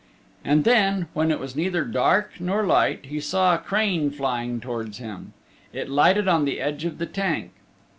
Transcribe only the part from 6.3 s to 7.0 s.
the edge of